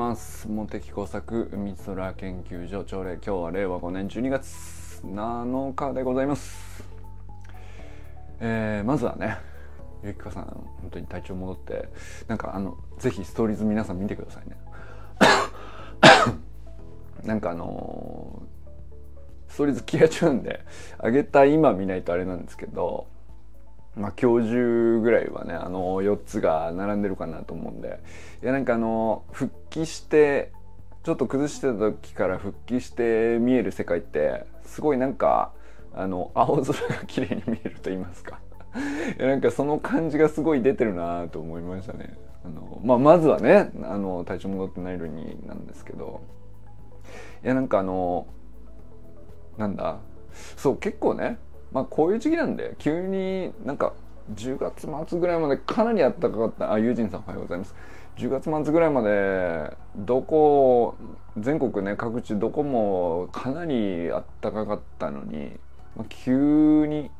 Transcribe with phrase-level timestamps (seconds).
[0.00, 0.48] ます。
[0.48, 6.82] 茂木工作海空研究所朝礼今日は令和5年12月7日でございます。
[8.40, 9.36] えー、まずはね
[10.02, 11.90] ゆきかさん本当に体調戻って
[12.28, 14.56] なんかあのぜひストーリーズ皆さん見てくださいね。
[17.22, 20.64] なんかあのー、ストーリーズ消えちゃうんで
[20.96, 23.06] あげた今見ないとあれなんですけど
[23.96, 28.00] まあ、今日中ぐらいはねあの4つが並んでるかなと思うんで。
[28.42, 30.52] いやなんかあの復帰して
[31.02, 35.52] ちょっと崩してた時から復帰して見える世界ってすごいなんか
[35.92, 38.40] あの青空が綺麗に見えると言いますか。
[39.18, 42.16] いやなんかその感じがすごい出てるなと思いましたね。
[42.44, 46.20] あの、まあ、まずはねあの体調戻ってないのになんですけど。
[47.42, 48.26] いやなんかあの
[49.56, 49.98] なんだ
[50.56, 51.38] そう結構ね
[51.72, 53.92] まあこういう時期なんで急になんか
[54.34, 57.74] 10月末ぐらいまでかなり暖かかったあユージンさんおはようございます
[58.16, 60.96] 10月末ぐらいまでどこ
[61.38, 65.52] 全国ね各地どこもかなり暖かかったのに、
[65.96, 67.10] まあ、急に、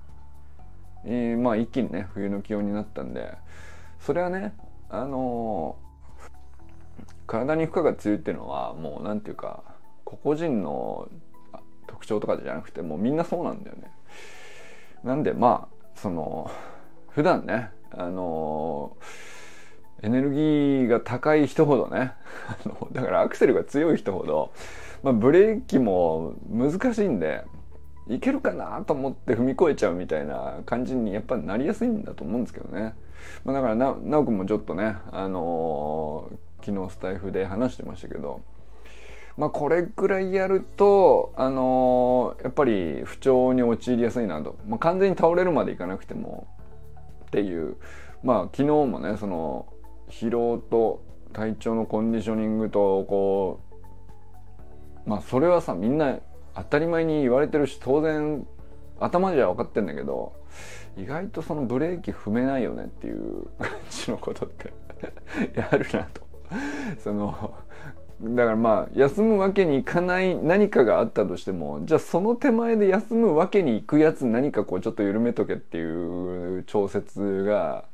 [1.04, 3.34] えー、まあ一気にね冬の気温になったんで
[4.00, 4.54] それはね
[4.92, 5.76] あの、
[7.26, 9.62] 体に負荷が強いっていうのはもう何ていうか
[10.04, 11.08] 個々人の
[11.86, 13.90] 特徴とかじゃなくてもうみんなそうなんだよね。
[15.04, 16.50] なんでまあその
[17.10, 18.96] 普段ねあの
[20.02, 22.12] エネルギーが高い人ほどね
[22.92, 24.52] だからアクセルが強い人ほど、
[25.02, 27.44] まあ、ブレーキも難しいんで
[28.08, 32.94] いけるかなと思って踏み越えちゃうみたいな感じにやっぱなりやすいんだと思うんですけどね、
[33.44, 36.30] まあ、だからな直くんもちょっとね、あの、
[36.64, 38.40] 昨日スタイフで話してましたけど
[39.40, 46.46] まあ、これぐらいやると、あのー、やっぱり不調に陥りやすいなと、まあ、完全に倒れるまでいかなくても
[47.26, 47.76] っていう。
[48.22, 49.66] まあ昨日もねその
[50.10, 53.60] 疲労と体調のコンディショニングとこ
[55.06, 56.18] うまあそれはさみんな
[56.54, 58.46] 当たり前に言われてるし当然
[58.98, 60.34] 頭じゃ分かってんだけど
[60.98, 64.72] 意外とそのブレーキ踏めないよねっていう感じのことって
[65.58, 66.28] やるなと。
[66.98, 67.54] その
[68.22, 77.84] だからまあ休むわけにいかない何かがあったとしてもじゃあその手前で休むわけにいくやつ何かこうちょっと緩めとけっていう調節が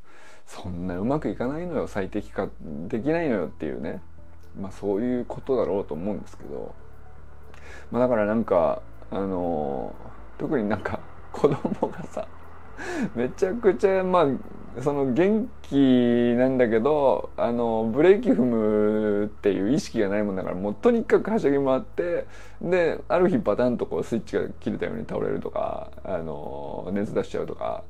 [0.45, 2.49] そんなうまくいかないのよ最適化
[2.87, 4.01] できないのよっていうね。
[4.59, 6.73] まあそういうことだろうと思うんですけど、
[7.91, 9.93] まあ、だからなんかあの
[10.37, 10.99] 特になんか
[11.31, 12.27] 子供がさ
[13.15, 15.75] めちゃくちゃまあその元気
[16.37, 22.25] なんだけどあのブレーキ踏むっていう意識がないもんだからもうとにかくはしゃぎ回って
[22.61, 27.83] である日パタンとこうスイッチが切れたように倒れるとかあの熱出しちゃうとか、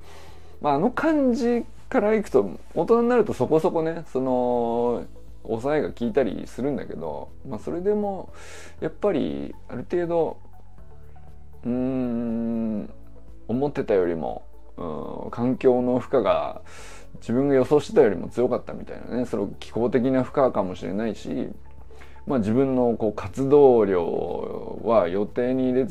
[0.62, 5.06] まあ、あの感じからいくと大人になるとそこそこねその
[5.44, 8.34] 抑えが効いたりするんだけど、まあ、それでも
[8.80, 10.38] やっぱりある程度
[11.64, 12.90] うーん
[13.48, 14.44] 思ってたよりも
[14.78, 16.62] うん、環境の負荷が
[17.20, 19.26] 自分が予想してたよりも強かったみたいなね。
[19.26, 21.50] その気候的な負荷かもしれないし、
[22.26, 25.88] まあ、自分のこう活動量は予定に入れ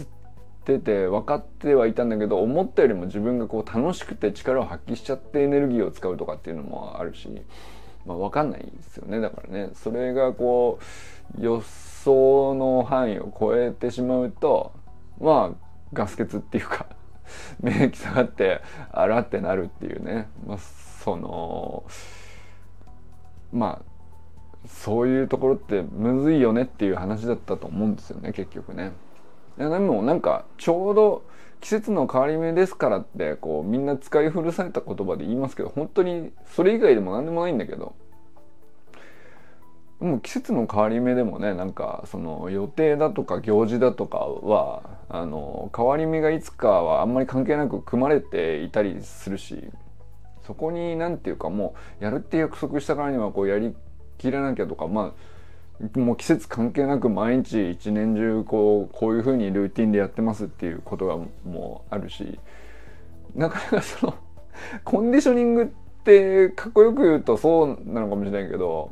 [0.64, 7.28] てて分かってはいたんだけど思ったよりも自分がこう楽しくて力を発揮しちゃってエネルギーを使うとかっていうのもあるし、
[8.04, 9.20] まあ、分かんないですよね。
[9.20, 10.78] だからねそれがこ
[11.38, 14.72] う予想の範囲を超えてしまうと
[15.20, 16.86] まあガス欠っていうか
[17.60, 18.60] 免疫下がって
[18.92, 21.84] あらってなるっていうね、まあ、その
[23.52, 28.92] まあそういうところってむずいよねっていう話だったと思うんですよね結局ね。
[29.58, 31.22] いやでもなんかちょうど
[31.60, 37.94] 季節の変わり目ですからってこうみんな使い古された言葉で言いますけど本当にそれ以外でも何でもないんだけど
[40.00, 49.70] もう季節の変わり目でもねなんかその予定だとか行事だとかはあの変わり目がいつかはあんまり関係なく組まれていたりするし
[50.46, 53.74] そこに何て言うかもうやるって約束したからにはこうやり
[54.18, 62.38] きれなきゃとかまあもう季節関係なく毎日一年中こうこういうふうにルーティンでやってますっていうことがもうあるし
[63.34, 64.14] なかなかその
[64.84, 65.66] コンディショニングっ
[66.04, 68.90] てかっこよく言うとそうなのかもしれないけど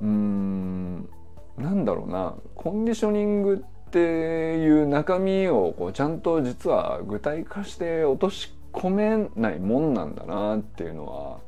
[0.00, 1.08] うーん
[1.56, 11.38] なんだろうなコンディショニングっていう中身をこうちゃんと実は具体化して落とし込めないもんなんだなっていうのは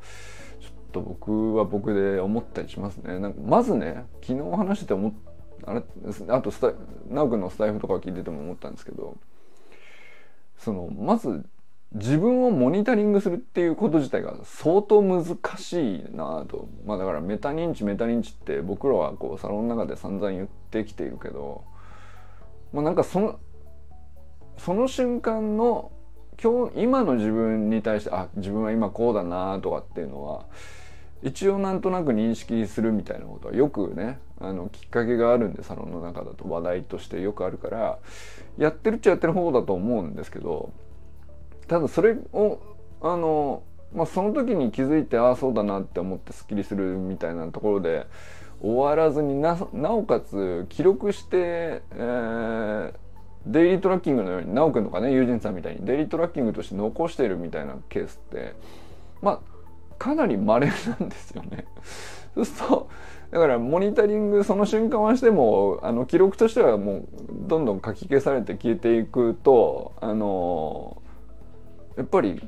[0.60, 3.18] ちょっと僕は僕で思ったりしますね。
[3.18, 5.12] なんかまずね昨日話してて思っ
[5.66, 5.82] あれ
[6.28, 6.72] あとスタ
[7.10, 9.16] 直君のスタイフとか聞いてても思ったんですけど
[10.58, 11.44] そのまず
[11.92, 15.24] 自分をモニタリングするっていうこと自体が相当難
[15.56, 16.68] しいなと。
[16.84, 21.64] まあだからメタ認知メタ認知って僕らはこうサロンの中で散々言ってきているけど
[22.72, 23.40] もうなんかその
[24.58, 25.92] その瞬間の
[26.42, 30.44] 今日今の自分に対してあ自分は今こうだなとかっていうのは
[31.22, 37.98] 一応なんとなく認識するみたいなことはよくねあのきっかけがあるんでサロンの中だと話題としてよくあるから
[38.56, 40.72] やってるっちゃやってる方だと思うんですけど
[41.68, 42.58] ただそれを
[43.00, 43.62] あの、
[43.94, 48.06] まあ、その時に気づいてああそうだなって思ってすっきりするみたいなところで
[48.60, 52.92] 終わらずになおかつ記録して、えー、
[53.46, 58.54] デイリートラッキングのように直くんとかね友人さんみたいにデイリートラッキングとして残してるみたいなケースって
[59.22, 59.40] まあ
[59.98, 60.72] かなり稀な
[61.06, 61.66] んですよね。
[62.34, 62.88] そうすると
[63.30, 71.02] だからモニタリングその瞬間はしてもあの記録としてはもうどんどん書き消されて消えていくとあの
[71.98, 72.40] やっぱり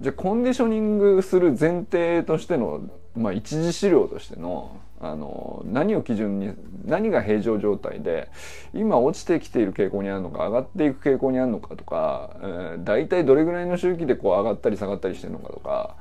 [0.00, 2.80] じゃコンディショニングする前提としての、
[3.14, 6.54] まあ、一次資料としてのあの何を基準に
[6.84, 8.30] 何が平常状態で
[8.72, 15.96] 今落ちてきている傾向にあるのか上がっていく傾向にあるのかとか、えー、大体どれぐらいの周期でこう上がったり下がったりしてるのかとか、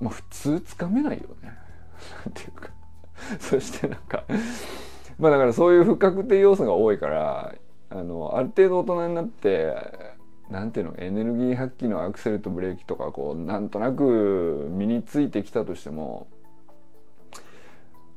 [0.00, 1.52] まあ、普通つかめないよね。
[2.26, 2.70] なんていうか
[3.38, 4.24] そしてなんか
[5.18, 7.54] まあだからそういう不確定要素が多いから
[7.88, 10.15] あのある程度大人になって
[10.50, 16.28] なんていうのエネルギー発揮のアクセルとブレーキとかこうなんとなく身についてきたとしても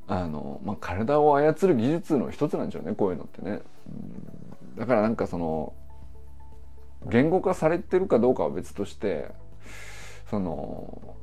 [0.07, 3.61] あの、まあ、体を操る技術の一つなんでしょうねこういうのってね。
[4.77, 5.73] だからなんかその
[7.07, 9.29] 言語化されてるかどうかは別として
[10.29, 11.15] その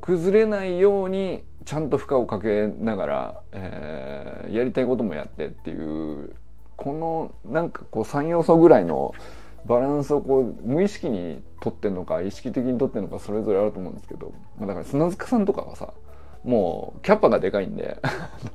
[0.00, 6.34] 崩れないようにちゃんと負荷をかけながら、えー、やりたいこともやってっていう
[6.76, 9.14] このなんかこう3要素ぐらいの
[9.66, 15.92] バランスをこう無意識にとってんのか意識的にとってんのかそれぞれあると思うんですけど、まあ、だから砂塚さんとかはさ
[16.44, 17.98] もうキャパがでかいんで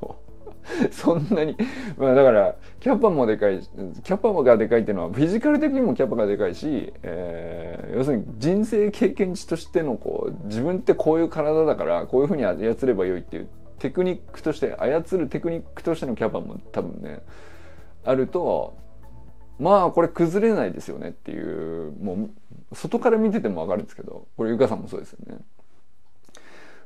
[0.91, 1.55] そんなに
[1.97, 3.59] まあだからキャパもでかい
[4.03, 17.19] キャパがでかいっていうのはフィジカル的にもキャパがでかいし、えー、要するに人生経験値としてのこう自分ってこういう体だからこういうふうに操ればよいっていうテクニックとして操るテクニックとしてのキャパも多分ね
[18.03, 18.75] あると
[19.59, 22.29] まあこれ崩れないですよねっていうも
[22.71, 25.37] う外から見てても分かるんですけどこれゆかさんもそうですよね。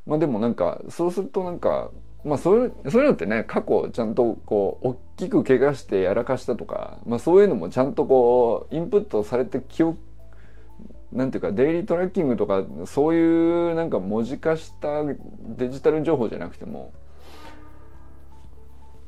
[0.05, 1.91] まあでもなんかそうするとなんか
[2.23, 9.99] まあそういうそういうのってね過去ちゃんとこう大きく怪我してやらかしたとか、まあ、そういうのもちゃんとこうインプットされて記憶
[11.11, 16.93] なんていうかデイリートラッキングとかそういうなんか文字化したデジタル情報じゃなくても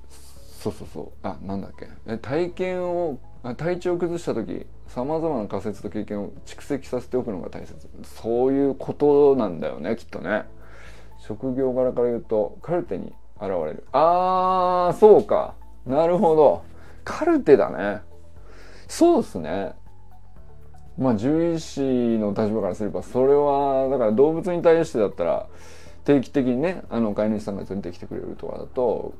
[0.10, 3.20] そうそうそうあなんだっけ体験を
[3.58, 7.90] 体調を崩した時さまざまな仮説と経験を蓄積させておくのが大切。
[8.04, 10.46] そういうことなんだよねきっとね。
[11.20, 13.84] 職業柄から言うとカルテに現れる。
[13.92, 15.56] あーそうか。
[15.86, 16.64] なるほど。
[17.04, 18.02] カルテだね。
[18.88, 19.74] そうですね。
[20.98, 25.48] まあ獣医師の立場からすればそれはだから動物に対してだったら
[26.04, 29.14] 定期的にねあの飼い主さんが連れてきてくれるとかだと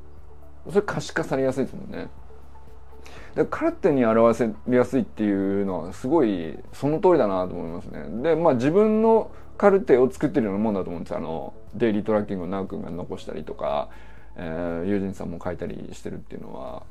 [0.68, 2.08] それ可視化されやすいですもんね。
[3.34, 8.22] でカルテに表せやすいっていうのはすごいその通りだなと思いますね。
[8.22, 13.88] でまあ自分のカルテを作ってるようなもんだと思うんですあのデイリートラッキングを奈くんが残したりとか、
[14.36, 16.82] えー、友人さんも書いたりしてるっていうのは。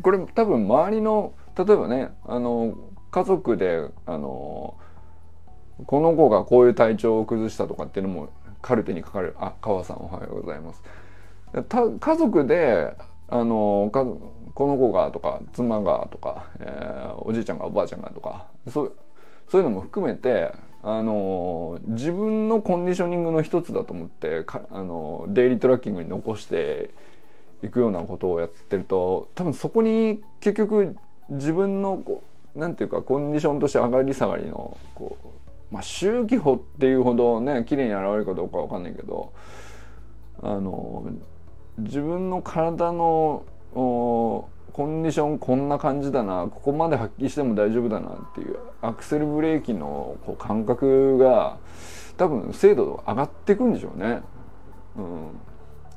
[0.00, 2.74] これ多分周りの例えばねあの
[3.10, 4.74] 家族であの
[5.86, 8.30] この子がこういう体調を崩したとかっていうのも
[8.62, 9.36] カルテに書かる。
[9.38, 10.82] あ川さんおはようございます。
[12.00, 12.96] 家族で
[13.28, 13.90] あの
[14.54, 18.96] この子がとか妻がとか、えー、おじいちゃんがおばあちゃんがとかそう
[19.48, 26.90] そういうのも含めてあの自分のコンディショニングの一つだと思ってかあのデイリートラッキングに残して
[27.62, 30.96] いくようなことをやってると多分そこに結局
[31.30, 32.24] 自分のこ
[32.56, 35.16] うなんていうかコンディションとして上がり下がりのこ
[35.70, 39.32] う、まあ、周期法っていうほどね綺麗に現れるかどうかわかんないけど
[40.42, 41.06] あの
[41.78, 44.48] 自分の体のコ
[44.78, 46.48] ンディションこんな感じだな。
[46.50, 51.58] ここまで発揮しても大丈夫だなっていうアクセルブレーキのこう感覚が
[52.16, 54.22] 多分精度上がっていくんでしょうね。
[54.96, 55.28] うん、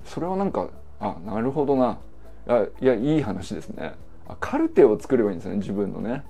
[0.06, 2.00] それはなんかあなるほどな。
[2.48, 3.96] いやいやいい話ですね。
[4.28, 6.24] あカルテを作ればいいんですね自分のね。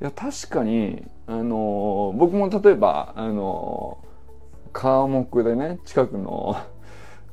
[0.00, 3.98] いや確かにあの僕も例えばあの
[4.72, 6.56] 科目でね近くの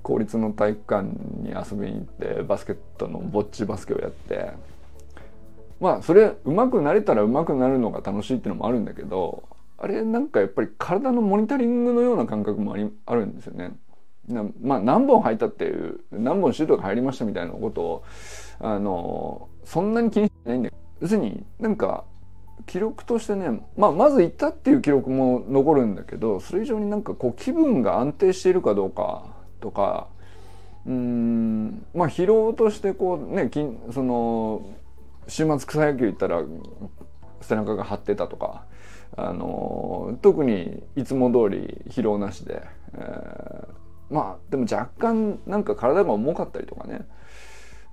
[0.05, 1.03] 公立の体育館
[1.41, 4.51] に遊びに行ってバスケットのぼっちバスケをやって
[5.79, 13.71] まあそれ上手くなれたら上手くなるのが楽しいっていうのもあるんだけどあれなんかやっぱり体のモニタリングのような感覚もありあるんですよね。
[14.61, 18.03] まあ何本入ったっていう何本シュートが入りましたみたいなことを
[18.59, 22.05] あのそんなに気にしてないんだけど要するになんか
[22.67, 29.34] 記録としてね、まあ、まず行ったっていう記録も残るんだけどそれ以上になんかこう気分が安定しているかどうか
[29.65, 30.07] とか
[30.85, 33.49] うんまあ疲労としてこうね
[33.91, 34.61] その
[35.27, 36.43] 週末草野球行ったら
[37.41, 38.65] 背中が張ってたとか
[39.17, 42.61] あの特にいつも通り疲労なしで、
[42.93, 43.67] えー、
[44.11, 47.07] まあでも若干なんか体が重かったりとかね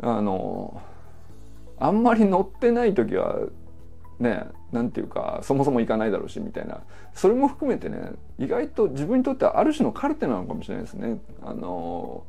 [0.02, 0.82] あの
[1.78, 3.36] あんまり乗ってない時は
[4.22, 6.80] ねなんていうかそもそも行かないだろうしみたいな
[7.12, 12.24] それも含めてね意外と自分にとってはある種のカルテなのかもしれないですねあの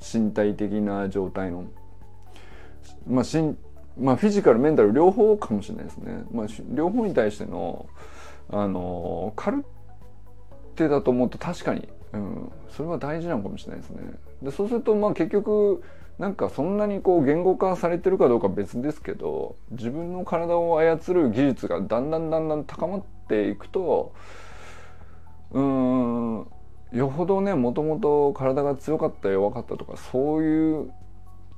[0.00, 1.64] 身体的な状態の。
[3.06, 3.56] まあしん
[3.98, 6.24] まあ、フィジカルメンタル両方かもしれないですね。
[6.32, 7.86] まあ、両方に対しての
[8.50, 9.64] あのカル
[10.74, 14.00] テだと思うと確かに、うん、それは大事なのかもしれないですね。
[14.42, 15.82] でそうするとまあ結局
[16.18, 24.14] なんかそんなにこう言語化されてるかどうか別ですけど自分の体を操る技術がだんだんだんだん高まっていくと
[25.50, 26.46] うん
[26.92, 30.92] よほどねもともと体が強かった弱かったとかそういう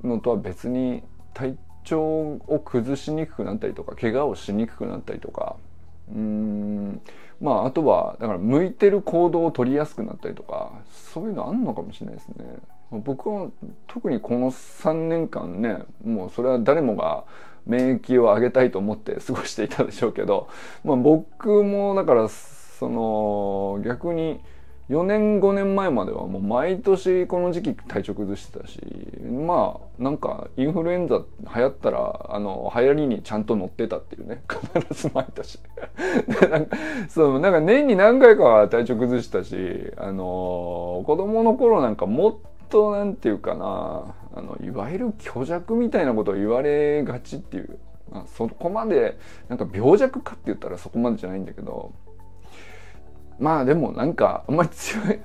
[0.03, 1.03] のとは別に
[1.35, 5.55] 体調を崩しにくくなったりとか怪我をしにくくなったりとか
[6.09, 7.01] うん
[7.39, 12.45] まああとはだから向いてる行動を取りやすくなったりとかそういうのあんのかもしれないですね。
[12.91, 13.49] 僕は
[13.87, 17.25] 特にこの3年間ねもうそれは誰もが
[17.65, 20.47] 免疫を上げたいと思って過ごしていたでしょうけど、
[20.83, 24.39] まあ、僕もだからその逆に
[24.89, 28.79] 4年5年前まではもう毎年この時期体調崩してたし
[29.21, 35.59] まあなんかインフルエンザ流行ったらあの流行りにちゃんと乗ってたっていうね 必ず毎年。
[36.39, 36.77] でなんか
[37.09, 42.35] そうなんか年に何回かは体調崩したしあの子供の頃なんかもっ
[42.69, 47.79] となんていうかなあのいわゆる虚弱みたいなことを言われがちっていう、
[48.11, 49.17] あ、そこまで
[49.49, 51.93] なんか病弱かって言ったらそこまでじゃないんだけど
[53.39, 55.19] まあでもなんかあんまり強い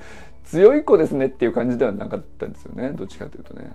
[0.45, 3.73] 強い子ですねっていう感じではなかったんですよねどっちかというとね。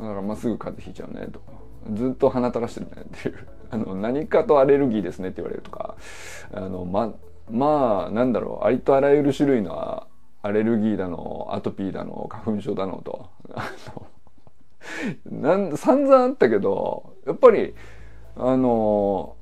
[0.00, 1.52] だからまあすぐ風邪ひいちゃうねとか
[1.92, 5.96] ずっと鼻垂らしてるねっていう あの何かとアレルギーですねって言われるとか
[6.52, 7.14] あのま
[7.50, 10.06] まあなんだろうありとあらゆる種類の
[10.42, 13.28] アレルギーだのアトピーだの花粉症だのと。
[15.30, 17.74] なん散々あったけどやっぱり
[18.34, 19.36] あの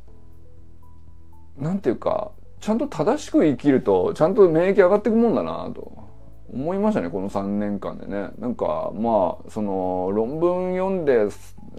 [1.57, 6.09] なんていうかちゃんと正しく生きるとちゃんと免疫上がっていくもんだなと。
[6.51, 8.31] 思いましたねこの3年間でね。
[8.39, 11.29] なんかまあその論文読んで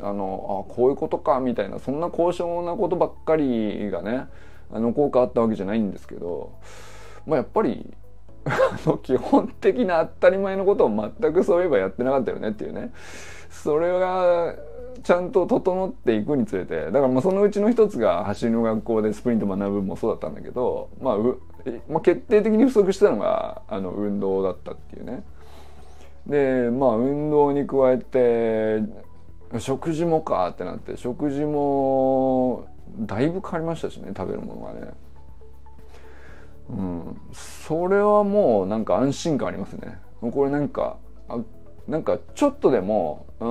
[0.02, 4.28] あのあこういうことかみたいなそんな高尚なことばっかりがね
[4.72, 6.54] あの効果あったわけじゃないんですけど
[7.26, 7.92] まあやっぱり
[9.04, 12.92] 基本的な当たり前のことを全くそういえばやってなかったよねっていうね
[13.50, 14.56] それが
[15.04, 21.18] ちゃんと整っていくにつれてだからまあそのうちの一つが走りの学校でスプリント学ぶもそうだったんだけど、まあ、
[21.90, 25.24] まあ、決定的に不足したのがあの運動だったっていうね。
[26.28, 28.84] でまあ運動に加えて
[29.58, 32.68] 食事もかってなって食事も
[33.00, 34.94] だいぶ変わりましたしね食べるものがね。
[36.70, 39.98] うん、それはもうなんか安心感ありますね。
[40.22, 40.98] これなんか
[41.88, 43.46] なんかちょっとでもう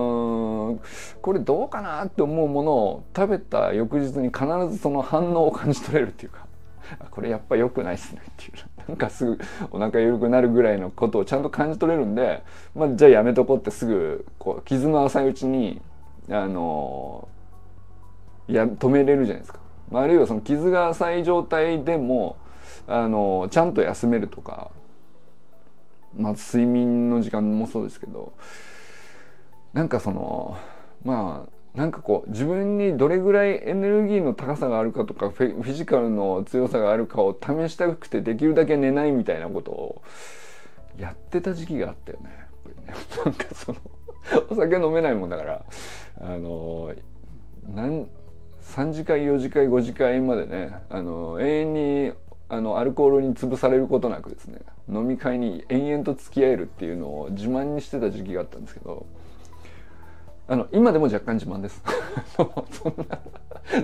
[0.74, 0.80] ん
[1.20, 6.46] これどうかなって思うものを食べた翌日に必ずその反応を感じ取れるっていうか
[7.10, 8.52] これやっぱ良くないっすねっていう
[8.88, 9.38] なんかすぐ
[9.70, 12.42] お腹緩くなるぐらいのことをちゃんと感じ取れるんで、
[12.74, 15.80] まあ、じゃあやめとこうってすぐこう傷の浅いうちに
[16.30, 17.28] あの
[18.46, 19.58] や止めれるじゃないですか。
[19.90, 22.36] まああるいはその傷が浅い状態でも
[22.88, 24.70] あのちゃんと休めるとか
[26.16, 28.32] まあ、睡眠の時間もそうですけど
[29.72, 30.56] なんかその
[31.04, 40.02] まあなんかこう自分にどれぐらいエネルギーの高さがあるかとかフィジカルの強さがあるかを試したくてできるだけ寝ないみたいなことを
[40.98, 42.48] やってた時期があったよね。
[43.24, 43.78] なんかその
[44.50, 45.64] お酒飲めないもんだから
[46.20, 46.92] あの
[47.72, 48.08] なん
[48.62, 52.12] 3次会4次会5次会までねあの永遠に
[52.50, 59.06] あのアルコールに潰されることなくですね飲み会に延々と付き合えるっていうのを自慢にしてた時期があったんですけど
[60.48, 61.82] あの今でも若干自慢です。
[62.34, 62.46] そん
[63.06, 63.18] な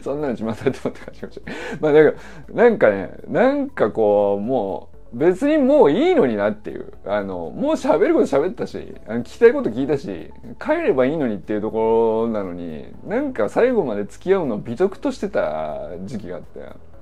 [0.01, 1.57] そんなの自慢されてもって感じかもしれない。
[1.79, 2.17] まあだか
[2.55, 6.95] らなんかねなんかこうもう別にもういいのになっていう。
[7.05, 16.94] あのもう喋ること喋ったしあの聞きたいこと聞いたし帰ればいいのにっていうところなのになんか最後まで付き合うのを美徳としてた時期があって。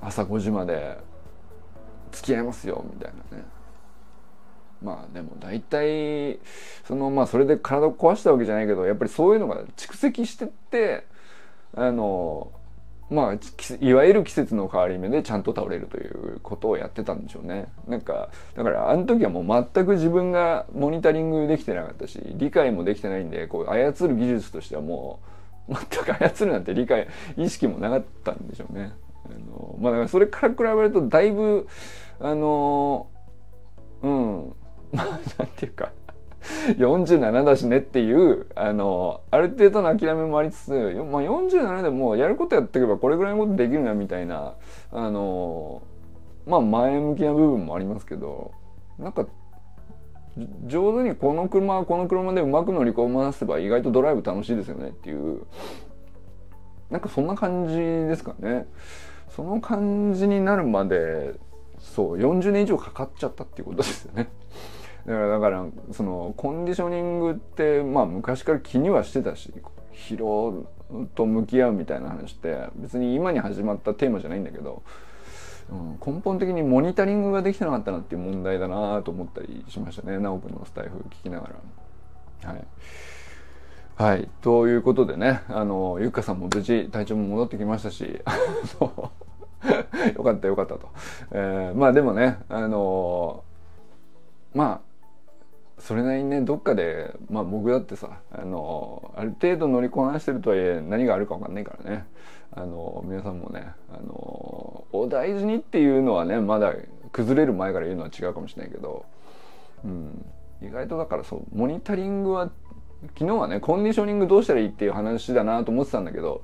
[0.00, 0.98] 朝5時まで
[2.12, 3.44] 付き合いますよみたいなね。
[4.82, 6.38] まあでも大体
[6.84, 11.06] そのまあそれで体を壊したわけじゃないけどやっぱりそういうのが蓄積してって
[11.74, 12.52] あの
[13.08, 13.34] まあ
[13.80, 17.68] いわゆる季節の変わり目でちゃんと倒れるということをやってたんでしょうね。
[17.86, 25.20] なんかだからあの時はもう全く自分がモニタリングできてなかったし理解もできてないんでこう操る技術としてはも
[25.68, 28.92] う全く操るなんて理解意識もなかったんでしょうね。
[29.30, 31.66] あのまあだからそれから比べるとだいぶ
[32.20, 33.08] あの
[34.02, 34.54] うん。
[34.92, 35.06] まあ
[35.38, 35.92] なんていうか。
[36.78, 44.54] 47だしねっていうあのある程度の諦めもありつつ、まあ、47でもやることやっていけばこれぐらいのことできるなみたいな
[44.92, 45.82] あの
[46.46, 48.52] まあ前向きな部分もありますけど
[48.96, 49.26] なんか
[50.66, 55.46] 上手にこの車はこの車でうまく乗り込ませば意外とドライブ楽しいですよねっていう。
[56.90, 58.66] なんかそんな感じですかね。
[59.30, 61.34] その感じになるまで
[61.78, 64.28] そう40年以上かかっちゃったっていうことですよね。
[65.06, 69.52] だからだからそのコンディショニングってまあ昔から気にはしてたし
[69.92, 70.66] 疲労
[71.14, 74.82] と向き合うみたいな話って別に今に始まったテーマじゃないんだけど、
[75.70, 81.50] うん、根本的にモニタリングができてなかったなっていう問題だなと思ったりしましたね直くんのスタイフ聞きなが
[82.42, 82.50] ら。
[82.50, 82.66] はい
[83.96, 84.28] はい。
[84.42, 88.04] ということでね、あの、ゆっかさんも無事体調も戻ってきましたし、
[88.78, 90.88] よかったよかったと。
[91.32, 93.42] えー、まあでもね、あの
[94.54, 94.86] まあ、
[95.78, 102.06] それなりにねどっかでまあ僕だってさあのある程度乗りこなしてるとはいえ何があるか分かんないからね
[102.52, 106.74] あの皆さんもねあのお大事にっていうのはねまだ
[107.12, 109.04] 崩れる前から言うのは違うかもしれないけど、
[109.84, 110.24] うん、
[110.62, 112.50] 意外とだからそうモニタリングは
[113.14, 116.42] 昨日はねコンディショニングどうしたらいいっていう話だなと思ってたんだけど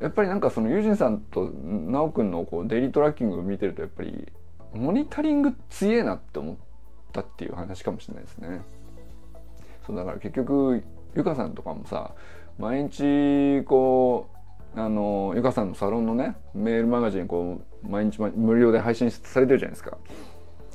[0.00, 1.50] やっぱりなんかそのユージンさんと
[1.86, 4.28] 奈くんのこうデイリートラッキングを見てるとやっぱり
[4.74, 6.56] モニタリング強えなって思っ。
[7.12, 8.60] たっていう話かもしれないですね。
[9.86, 10.82] そうだから結局
[11.14, 12.14] ゆかさんとかもさ
[12.58, 14.28] 毎日こ
[14.76, 19.98] うあのゆかさんのサロンのねメールマガジンこう毎日無料で配信されてるじゃないですか。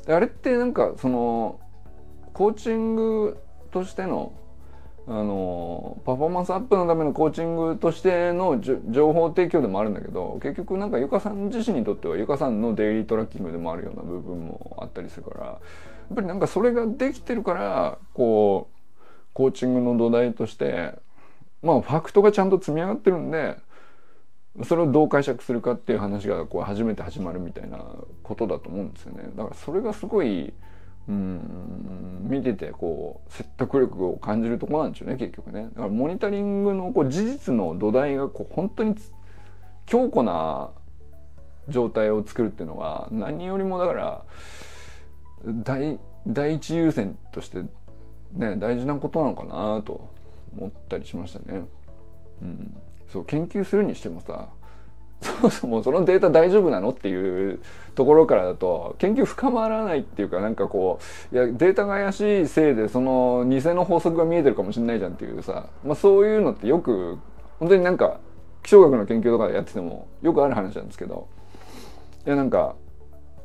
[0.08, 1.60] あれってなんかその
[2.32, 3.38] コーチング
[3.70, 4.32] としての
[5.06, 15.52] あのパフォーマンスアップのためのコーチングとしての情報提供でもあるんだけど結局なんかゆかさん自身にとってはゆかさんのデイリートラッキングでもあるような部分もあったりするからや
[16.12, 18.74] っぱりなんかそれができてるからこう
[19.34, 20.94] コーチングの土台として
[21.62, 23.56] まあファクトがちゃんと積み上がってるんで
[24.62, 27.84] それをどう解釈するかっていう話がこう初めて始まるみたいな
[28.22, 29.24] ことだと思うんですよね。
[29.34, 30.54] だからそれがすごい
[31.08, 35.64] うん見ててこう説得力を感じるとこなんでしょうね結局ね。
[35.64, 38.94] だからモニタリングのこう事実の土台がこう本当に
[39.86, 40.70] 強固な
[41.68, 44.24] 状態を作るっていうのが何よりもだから
[45.46, 47.62] 第第一優先として
[48.32, 50.08] ね大事なことなのかなと
[50.56, 51.64] 思ったりしましたね。
[52.42, 52.76] うん、
[53.12, 54.48] そう研究するにしてもさ
[55.24, 57.60] そもそもそのデータ大丈夫なのっていう
[57.94, 61.00] ところからだと研究深まらないっていうかなんかこ
[61.32, 67.18] ういやデータが怪しいせいでその偽の法則が見えてるかもしれないじゃんっていうさ、まあ、そういうのってよく
[67.58, 68.20] 本当になんか
[68.62, 71.28] 気象学の研究とかでやっててもよくある話なんですけど
[72.26, 72.76] いやなんか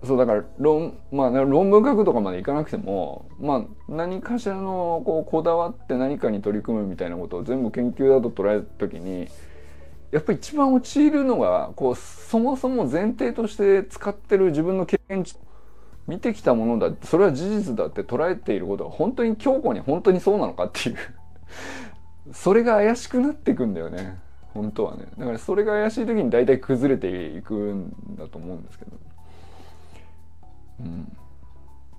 [0.03, 9.27] そうだから論,、まあ、論文書くとかまでいかなくても、まあ、何かしらのこうこだわって何かに取り組むみたいなことを全部研究だと捉えた時に
[10.11, 15.35] やっぱり一番陥るのがこうそもそも前提として使ってる自分の経験値
[16.07, 20.97] 見てきたものだそれは事実だって捉えていることが本当に強固に本当にそうなのかっていう。
[22.33, 24.19] それが怪しくなっていくんだよね。
[24.53, 28.91] 本当はねだからそれが怪しい時に大体崩れていくんだと思うんですけど。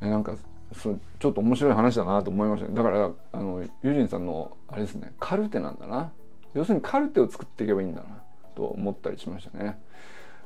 [0.03, 0.35] うん、なんか
[0.73, 2.75] そうちょっと面白い話だなと思いましたね。
[2.75, 5.12] だからあのユージンさんのあれですね。
[5.20, 6.11] カルテなんだな。
[6.55, 8.23] 要するにカルテを作っていけばいいんだな
[8.55, 9.79] と思ったりしましたね。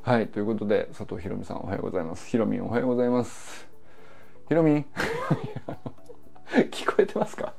[0.03, 2.29] はいということで佐藤ひろみさんおはようございます。
[2.29, 3.67] ひろみんおはようございます。
[4.49, 4.87] ひろみん
[6.71, 7.55] 聞こえてますか？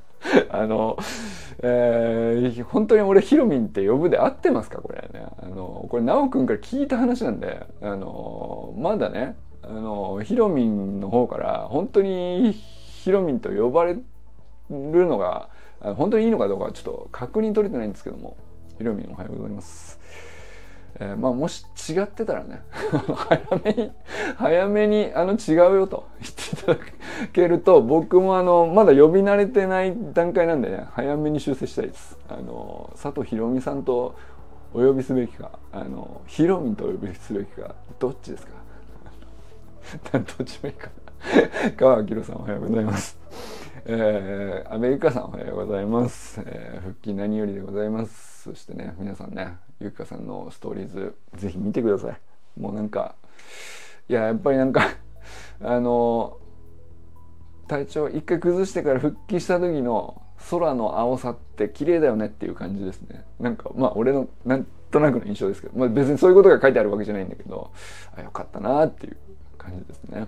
[0.49, 0.97] あの、
[1.63, 4.81] えー、本当に俺ヒロミンって呼ぶで合ってますか？
[4.81, 5.25] これね。
[5.41, 14.03] あの、これ、なおくんから聞いた話なんで、あの、まだね、あのヒロミンの方から本当にヒロミンと呼ばれる
[14.69, 15.49] のが
[15.93, 18.35] 本当にいいのかどうかはちょっと確認取れてないんですけども
[18.77, 19.99] ヒロミンおはようございます。
[20.97, 22.61] えー、まあもし違ってたらね
[23.15, 23.91] 早めに
[24.37, 26.79] 早めにあの違うよと言っていただ
[27.33, 32.17] けると僕もあのまだ呼び慣れてない段階なんでね早めに修正したいです。
[32.29, 34.15] あの佐藤ひろみさんと
[34.73, 38.53] お呼びすべきかあのひろみとお呼びすべきかどっちですか？
[40.19, 40.89] どっちもいいか
[41.75, 43.19] 川明さんおはようございます。
[43.83, 48.43] えー、アメリカさんおはようございます、えー、復帰何よりでございます。
[48.43, 52.59] そしてね皆さんねゆきかさんのストーリーズぜひ見てください。
[52.59, 53.15] もうなんか
[54.07, 54.87] いややっぱりなんか
[55.61, 56.37] あの
[57.67, 63.25] 体調一回崩してから復帰した時の空の青さって綺麗だよねっていう感じですね。
[63.39, 67.71] なんかまあ俺のなんとなくの印象ですけど、まあ、別にそういうことが書いてあるわけじゃないんだけど
[68.15, 69.17] あよかったなっていう
[69.57, 70.27] 感じですね。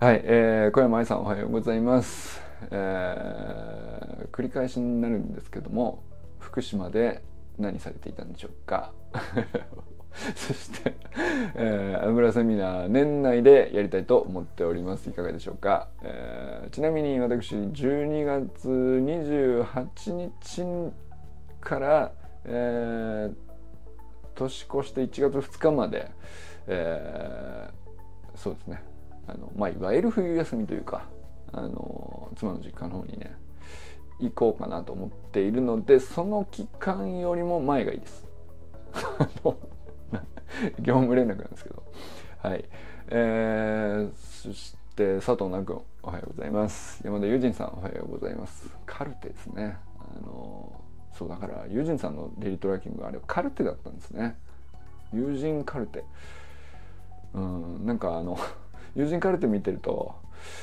[0.00, 6.04] はい、えー、小山愛さんおはようございます、えー、繰り返しになるんですけども
[6.38, 7.20] 福島で
[7.58, 8.92] 何されていたんでしょうか？
[10.36, 10.94] そして、
[11.56, 15.10] えー、油セミナー年内でやりたいと思っております。
[15.10, 20.92] いかがでしょうか、えー、ちなみに私12月28日
[21.60, 22.12] から、
[22.44, 23.34] えー、
[24.36, 26.08] 年越して1月2日まで、
[26.68, 28.80] えー、そうですね。
[29.28, 31.04] あの、まあ、いわゆる冬休みというか
[31.52, 33.36] あの妻の実家の方にね
[34.20, 38.26] 行こうかなと思っているのでその期間よりも前がいいです。
[40.80, 41.82] 業務連絡なんですけど。
[42.38, 42.64] はい。
[43.10, 47.00] えー、そして佐藤奈君おはようございます。
[47.04, 48.68] 山田友人さんおはようございます。
[48.86, 49.76] カルテですね。
[49.98, 50.72] あの
[51.12, 54.36] そうだから友人さんのデリトラッキングあれカルテだったんですね。
[55.12, 56.04] 友人カルテ。
[57.34, 58.38] うんなんかあの
[58.94, 60.14] 友人カルテ見てると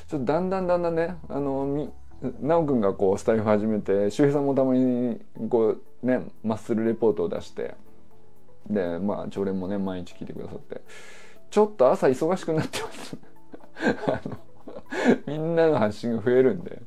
[0.07, 1.89] ちょっとだんだんだんだんねあのみ
[2.41, 7.75] 奈くんがこうスタイフ始めて周平さんもたまにこうねマッスルレポートを出して
[8.69, 10.81] でまあ常連もね毎日聞いてくださって
[11.51, 13.17] ちょっと朝忙しくなってます。
[14.07, 14.38] あの
[15.27, 16.81] みんなの発信が増えるんで。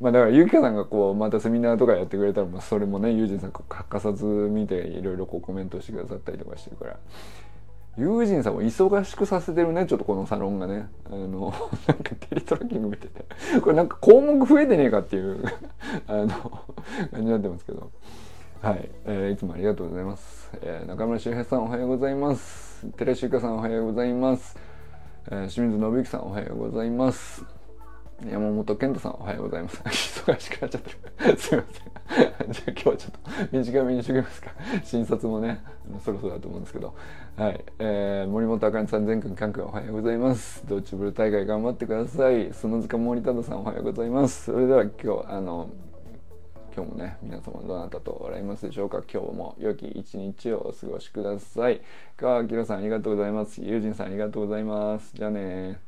[0.00, 6.96] まあだからゆきかさんがこうまたセミナーとかやってくれたらまあそれもねユージンさん欠かさず見ていろいろこうコメントしてくださったりとかしてるから。
[7.98, 10.88] 友人さんを忙しくさせてるねちょっとこのサロンがね。
[11.06, 11.52] あの
[11.86, 13.24] なんかテリトラッキング見てて。
[13.60, 15.42] これなんか項目増えてねえかっていう
[16.06, 17.90] あの感じになってますけど。
[18.62, 22.86] はい、えー、いつもありがとうございます、えー、中村修平さんおはようございます。
[22.96, 24.56] 寺修香さんおはようございます、
[25.30, 27.59] えー、清水信之さんおはようございます。
[28.28, 29.80] 山本健太さんおはようございます。
[30.24, 30.90] 忙しくなっちゃって
[31.30, 31.36] る。
[31.38, 32.52] すいません。
[32.52, 34.50] じゃあ今日はちょっと短めにしときますか。
[34.84, 35.62] 診察もね、
[36.04, 36.94] そろそろだと思うんですけど。
[37.36, 37.64] はい。
[37.78, 40.62] えー、森本あかねさん、全くん、かんくんおはようございます。
[40.68, 42.52] ドッジブル大会頑張ってください。
[42.52, 44.44] 園塚森忠さんおはようございます。
[44.44, 45.70] それでは今日、あの、
[46.76, 51.80] 今日もね、皆様どなたと笑いますでしょうか今日も良き一日をお過ごしください。
[52.16, 53.62] 川明さんありがとうございます。
[53.62, 55.12] 友人さんありがとうございます。
[55.14, 55.80] じゃあね